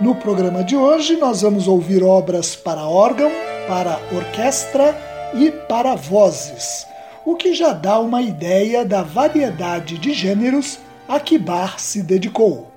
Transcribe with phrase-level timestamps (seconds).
[0.00, 3.30] No programa de hoje, nós vamos ouvir obras para órgão,
[3.68, 4.96] para orquestra
[5.34, 6.86] e para vozes,
[7.22, 12.70] o que já dá uma ideia da variedade de gêneros a que Bach se dedicou.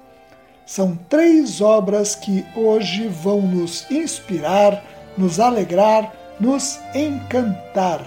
[0.66, 4.84] São três obras que hoje vão nos inspirar,
[5.18, 8.06] nos alegrar, nos encantar.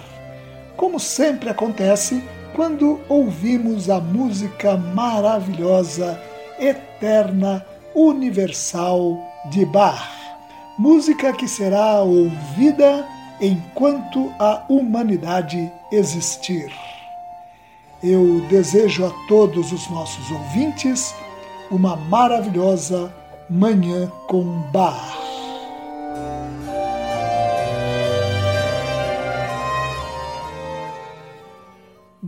[0.75, 2.23] Como sempre acontece
[2.55, 6.21] quando ouvimos a música maravilhosa,
[6.59, 7.65] eterna,
[7.97, 9.17] universal
[9.49, 10.07] de Bach,
[10.77, 13.03] música que será ouvida
[13.41, 16.71] enquanto a humanidade existir.
[18.03, 21.15] Eu desejo a todos os nossos ouvintes
[21.71, 23.11] uma maravilhosa
[23.49, 25.26] Manhã com Bach.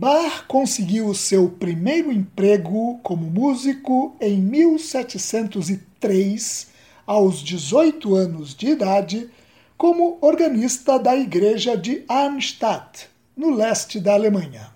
[0.00, 6.68] Bach conseguiu seu primeiro emprego como músico em 1703,
[7.06, 9.28] aos 18 anos de idade,
[9.76, 14.72] como organista da igreja de Arnstadt, no leste da Alemanha.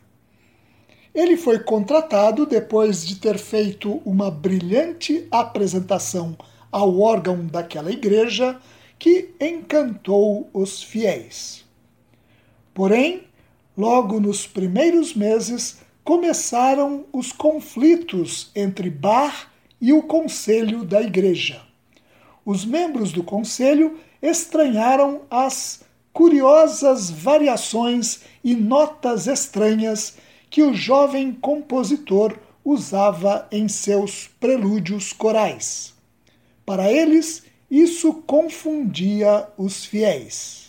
[1.14, 6.36] Ele foi contratado depois de ter feito uma brilhante apresentação
[6.70, 8.60] ao órgão daquela igreja
[8.98, 11.64] que encantou os fiéis.
[12.74, 13.22] Porém,
[13.76, 21.60] Logo nos primeiros meses começaram os conflitos entre Bar e o conselho da igreja.
[22.46, 30.16] Os membros do conselho estranharam as curiosas variações e notas estranhas
[30.48, 35.92] que o jovem compositor usava em seus prelúdios corais.
[36.64, 40.63] Para eles, isso confundia os fiéis.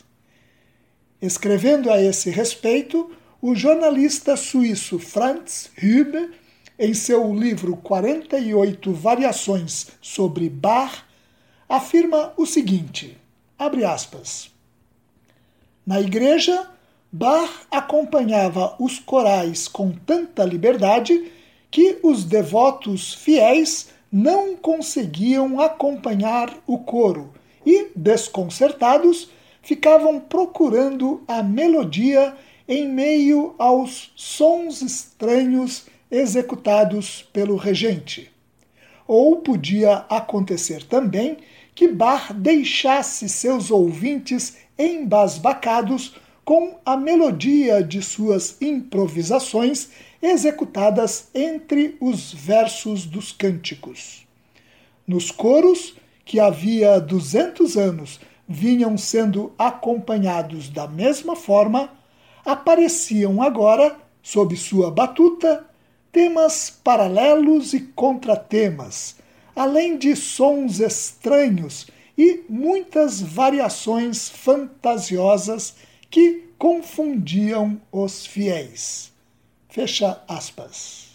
[1.25, 6.29] Escrevendo a esse respeito, o jornalista suíço Franz Hübe,
[6.77, 11.03] em seu livro 48 Variações sobre Bach,
[11.67, 13.17] afirma o seguinte:
[13.57, 14.51] abre aspas.
[15.83, 16.69] Na igreja,
[17.11, 21.31] Bach acompanhava os corais com tanta liberdade
[21.71, 27.33] que os devotos fiéis não conseguiam acompanhar o coro
[27.65, 29.27] e, desconcertados,
[29.65, 32.37] ficavam procurando a melodia
[32.67, 38.31] em meio aos sons estranhos executados pelo regente.
[39.07, 41.37] Ou podia acontecer também
[41.73, 49.89] que Bach deixasse seus ouvintes embasbacados com a melodia de suas improvisações
[50.21, 54.27] executadas entre os versos dos cânticos.
[55.07, 61.89] Nos coros, que havia duzentos anos vinham sendo acompanhados da mesma forma,
[62.45, 65.65] apareciam agora, sob sua batuta,
[66.11, 69.17] temas paralelos e contratemas,
[69.55, 71.87] além de sons estranhos
[72.17, 75.75] e muitas variações fantasiosas
[76.09, 79.11] que confundiam os fiéis.
[79.67, 81.05] Fecha aspas.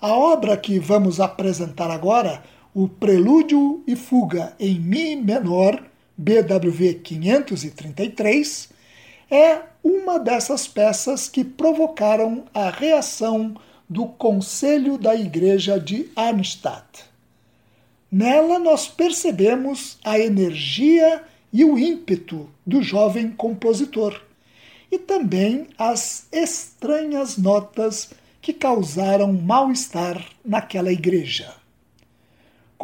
[0.00, 2.42] A obra que vamos apresentar agora
[2.74, 5.80] o Prelúdio e Fuga em Mi menor,
[6.16, 8.68] BWV 533,
[9.30, 13.54] é uma dessas peças que provocaram a reação
[13.88, 17.04] do Conselho da Igreja de Arnstadt.
[18.10, 21.22] Nela nós percebemos a energia
[21.52, 24.20] e o ímpeto do jovem compositor
[24.90, 28.10] e também as estranhas notas
[28.42, 31.63] que causaram mal-estar naquela igreja.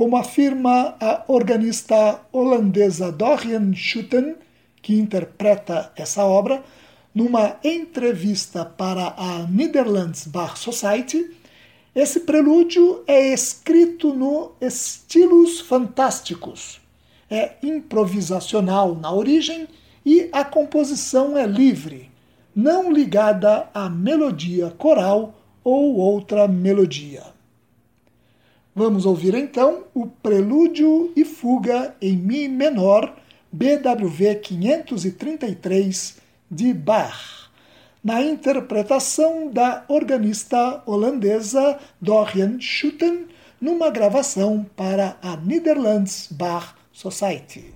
[0.01, 4.35] Como afirma a organista holandesa Dorian Schutten,
[4.81, 6.65] que interpreta essa obra,
[7.15, 11.31] numa entrevista para a Netherlands Bar Society,
[11.95, 16.81] esse prelúdio é escrito no estilos fantásticos.
[17.31, 19.69] É improvisacional na origem
[20.03, 22.11] e a composição é livre,
[22.57, 27.39] não ligada à melodia coral ou outra melodia.
[28.75, 33.17] Vamos ouvir então o Prelúdio e Fuga em Mi menor,
[33.51, 36.19] BWV 533
[36.49, 37.51] de Bach,
[38.03, 43.27] na interpretação da organista holandesa Dorian Schutten,
[43.61, 47.75] numa gravação para a Netherlands Bar Society.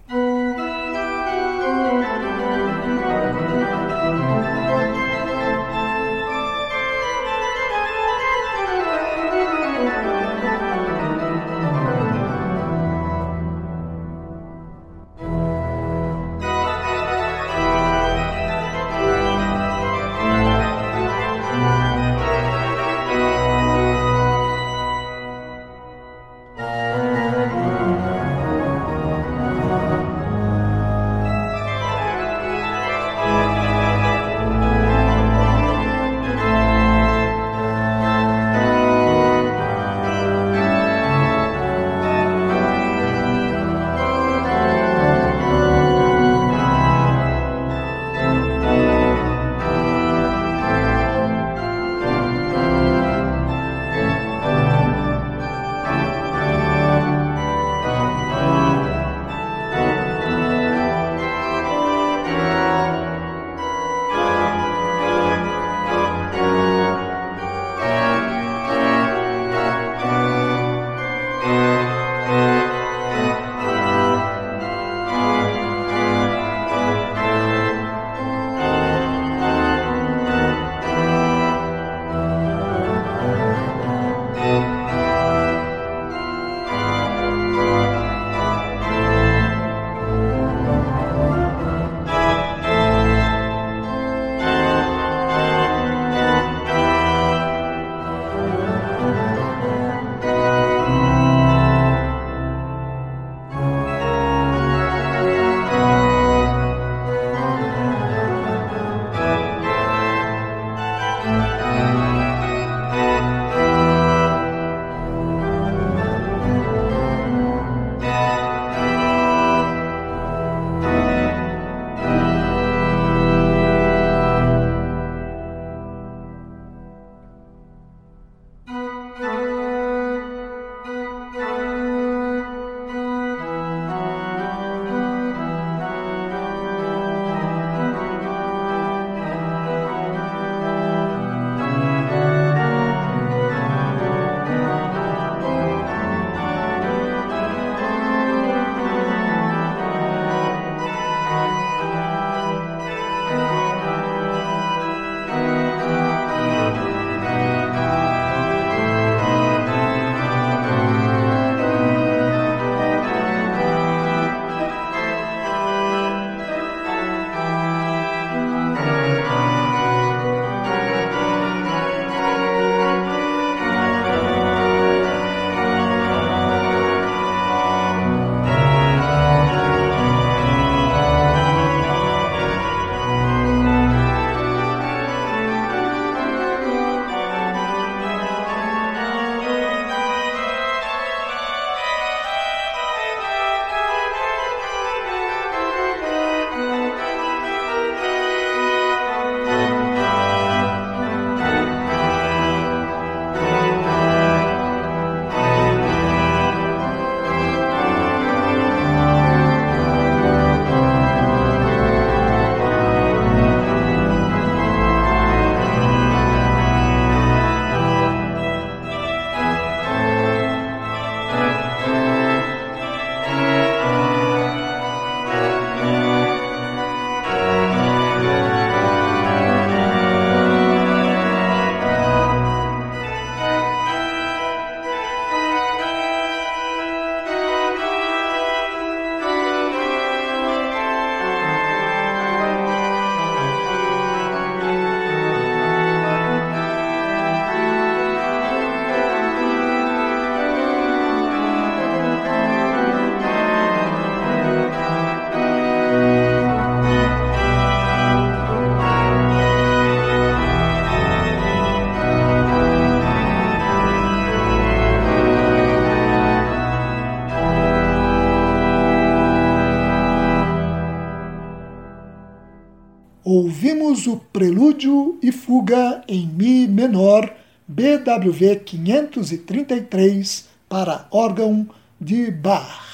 [273.34, 277.34] Ouvimos o Prelúdio e Fuga em Mi menor,
[277.66, 281.68] BWV 533, para órgão
[282.00, 282.84] de Bach.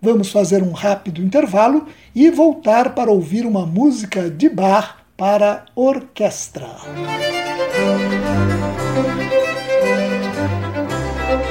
[0.00, 6.68] Vamos fazer um rápido intervalo e voltar para ouvir uma música de Bach para orquestra.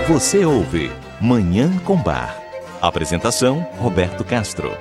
[0.07, 2.41] Você ouve Manhã com Bar.
[2.81, 4.71] Apresentação: Roberto Castro.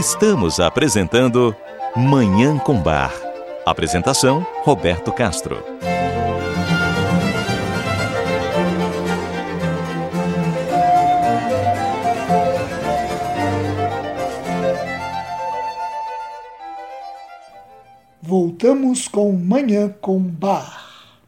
[0.00, 1.54] Estamos apresentando
[1.94, 3.12] Manhã com Bar.
[3.66, 5.62] Apresentação: Roberto Castro.
[18.22, 21.20] Voltamos com Manhã com Bar.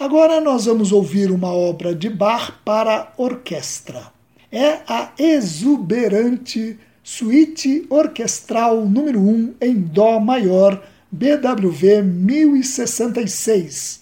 [0.00, 4.04] Agora nós vamos ouvir uma obra de Bar para orquestra.
[4.50, 10.82] É a exuberante Suíte Orquestral número 1 em Dó maior,
[11.12, 14.00] BWV 1066,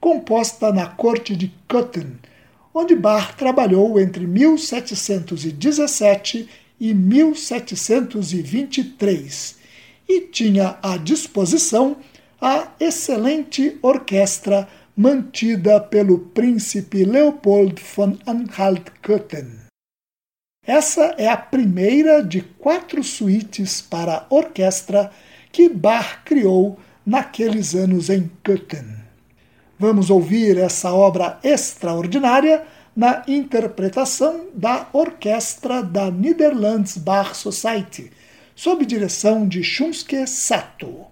[0.00, 2.16] composta na corte de Cotton,
[2.74, 6.48] onde Bach trabalhou entre 1717
[6.80, 9.56] e 1723
[10.08, 11.96] e tinha à disposição
[12.40, 19.61] a excelente orquestra mantida pelo príncipe Leopold von Anhalt-Köthen.
[20.64, 25.10] Essa é a primeira de quatro suítes para orquestra
[25.50, 28.94] que Bach criou naqueles anos em Köthen.
[29.76, 32.62] Vamos ouvir essa obra extraordinária
[32.94, 38.12] na interpretação da orquestra da Netherlands Bach Society,
[38.54, 41.06] sob direção de Shunsuke Sato.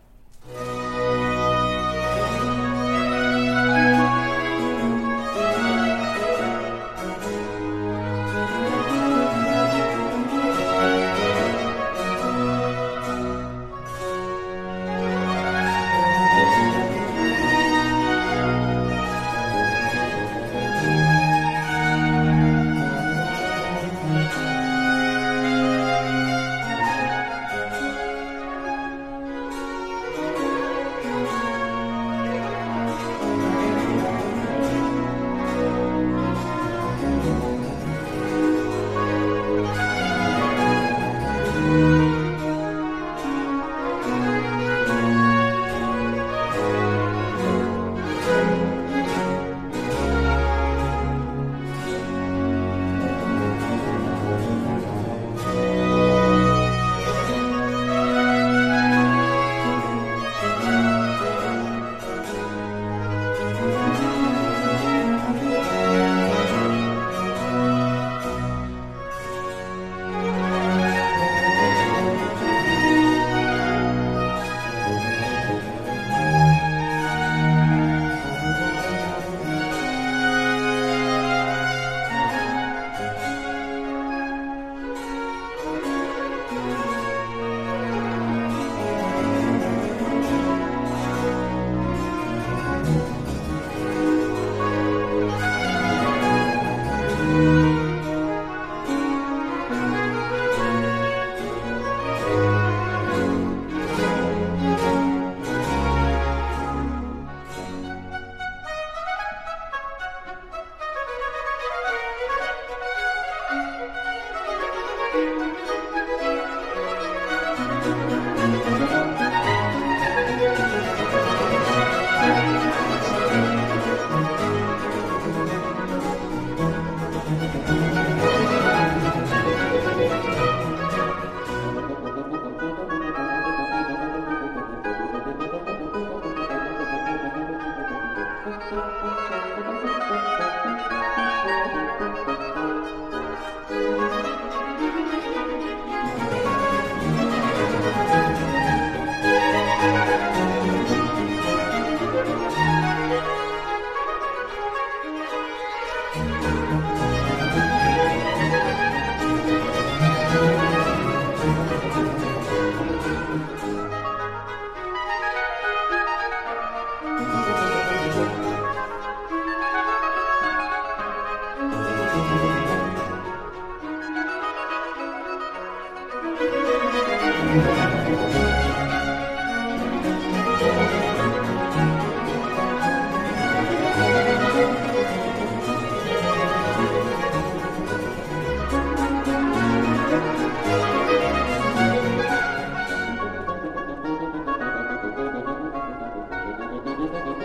[197.00, 197.39] Thank you.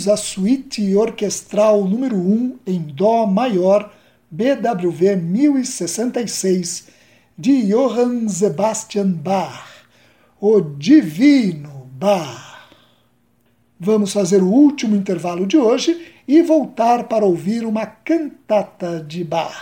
[0.00, 3.92] Ouvimos a suíte orquestral número 1 em Dó maior,
[4.30, 6.88] BWV 1066,
[7.36, 9.66] de Johann Sebastian Bach,
[10.40, 12.70] o Divino Bach.
[13.78, 19.52] Vamos fazer o último intervalo de hoje e voltar para ouvir uma cantata de Bach.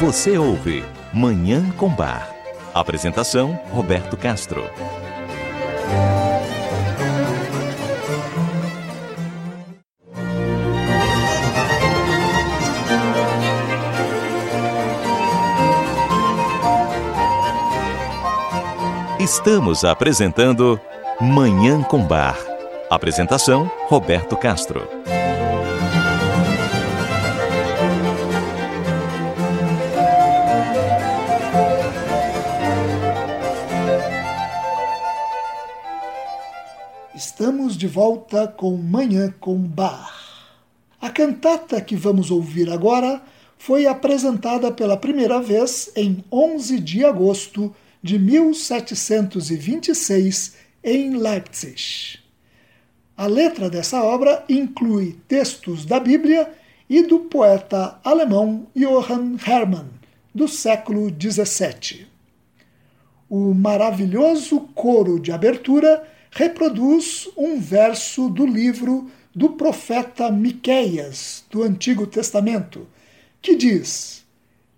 [0.00, 0.82] Você ouve
[1.14, 2.34] Manhã com Bar.
[2.74, 4.64] Apresentação: Roberto Castro.
[19.22, 20.80] Estamos apresentando
[21.20, 22.36] Manhã com Bar.
[22.90, 24.82] Apresentação: Roberto Castro.
[37.14, 40.12] Estamos de volta com Manhã com Bar.
[41.00, 43.22] A cantata que vamos ouvir agora
[43.56, 47.72] foi apresentada pela primeira vez em 11 de agosto
[48.02, 52.18] de 1726 em Leipzig.
[53.16, 56.50] A letra dessa obra inclui textos da Bíblia
[56.88, 59.86] e do poeta alemão Johann Hermann,
[60.34, 62.06] do século XVII.
[63.30, 72.06] O maravilhoso coro de abertura reproduz um verso do livro do profeta Miqueias, do Antigo
[72.06, 72.86] Testamento,
[73.40, 74.24] que diz: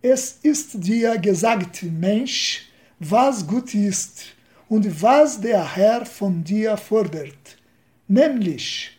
[0.03, 2.74] Es ist dir gesagt, Mensch,
[3.11, 4.25] was gut ist
[4.69, 7.59] und was der Herr von dir fordert,
[8.09, 8.93] nämlich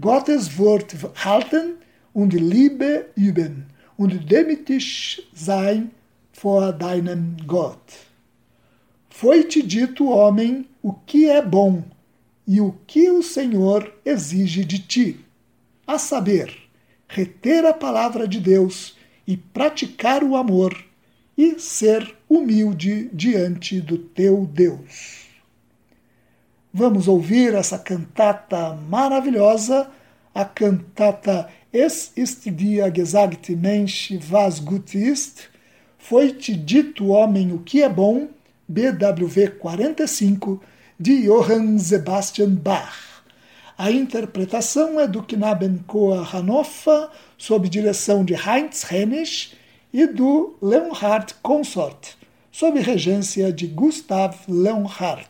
[0.00, 0.94] Gottes Wort
[1.24, 1.76] halten
[2.12, 5.90] und Liebe üben und demütig sein
[6.32, 7.92] vor deinem Gott.
[9.08, 11.82] Foi-te dito, homem, o que é bom
[12.46, 15.20] e o que o Senhor exige de ti,
[15.86, 16.54] a saber,
[17.08, 18.94] reter a palavra de Deus
[19.26, 20.76] e praticar o amor
[21.36, 25.26] e ser humilde diante do teu Deus.
[26.72, 29.90] Vamos ouvir essa cantata maravilhosa,
[30.34, 35.50] a cantata Es ist dir gesagt, Mensch, was gut ist,
[36.08, 38.28] Foi-te dito, homem, o que é bom,
[38.68, 40.62] BWV 45,
[41.00, 43.24] de Johann Sebastian Bach.
[43.76, 49.56] A interpretação é do Knabenchor Hannover, sob direção de Heinz Hennisch,
[49.92, 52.15] e do Leonhard Consort,
[52.58, 55.28] sob regência de Gustav Leonhard.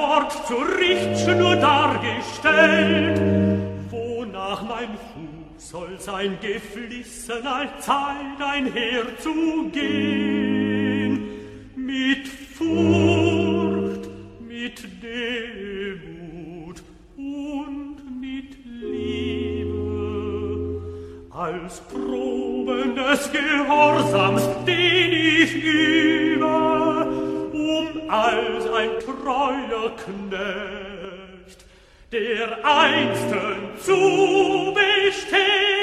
[0.00, 3.20] Wort zur Richtschnur dargestellt,
[3.90, 11.28] wonach mein Fuß soll sein Geflissen allzeit einherzugehen,
[11.76, 14.08] mit Furcht,
[14.40, 16.82] mit Demut
[17.18, 19.68] und mit Liebe,
[21.30, 24.48] als Proben des Gehorsams,
[29.22, 31.64] treuer Knecht,
[32.12, 35.79] der einsten zu bestehen.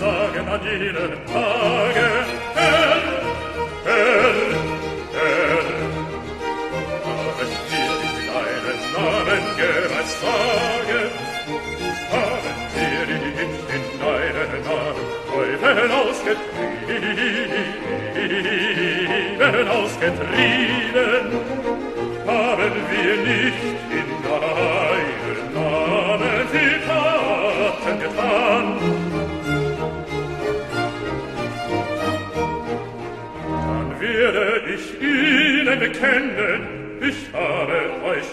[0.00, 2.09] sagen agire, agire,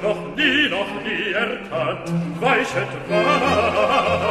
[0.01, 2.11] noch nie, noch nie erkannt.
[2.39, 2.87] Weichet,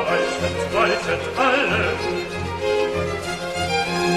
[0.09, 1.85] weichet, weichet alle.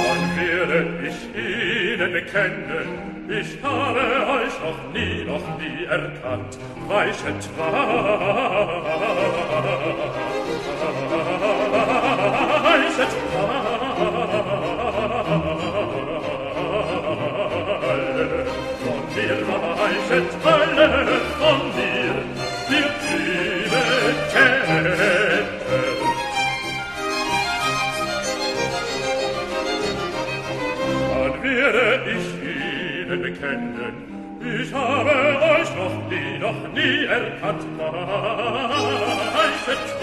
[0.04, 2.88] Dann werde ich ihnen bekennen,
[3.30, 6.58] ich habe euch noch nie, noch nie erkannt.
[6.88, 7.80] Weichet, weichet,
[12.64, 13.59] weichet.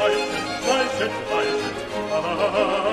[0.06, 1.76] reitet, reitet, reitet,
[2.12, 2.85] aber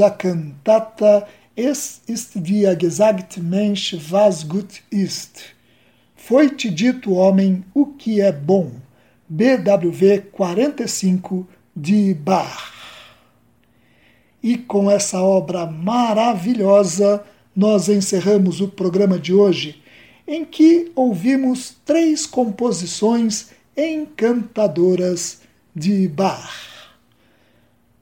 [0.00, 1.26] a cantata
[1.60, 5.42] Es ist wie gesagt Mensch was gut ist.
[6.14, 8.70] Foi-te dito, homem, o que é bom.
[9.28, 12.72] BWV 45 de Bach.
[14.40, 17.24] E com essa obra maravilhosa,
[17.56, 19.82] nós encerramos o programa de hoje,
[20.28, 25.40] em que ouvimos três composições encantadoras
[25.74, 26.67] de Bach.